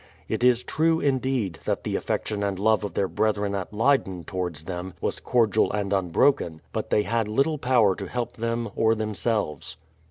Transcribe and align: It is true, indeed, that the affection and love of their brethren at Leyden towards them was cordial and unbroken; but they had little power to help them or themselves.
It 0.27 0.43
is 0.43 0.63
true, 0.63 0.99
indeed, 0.99 1.59
that 1.65 1.83
the 1.83 1.95
affection 1.95 2.41
and 2.41 2.57
love 2.57 2.83
of 2.83 2.95
their 2.95 3.07
brethren 3.07 3.53
at 3.53 3.71
Leyden 3.71 4.23
towards 4.23 4.63
them 4.63 4.95
was 4.99 5.19
cordial 5.19 5.71
and 5.71 5.93
unbroken; 5.93 6.59
but 6.73 6.89
they 6.89 7.03
had 7.03 7.27
little 7.27 7.59
power 7.59 7.93
to 7.97 8.07
help 8.09 8.33
them 8.37 8.71
or 8.75 8.95
themselves. 8.95 9.77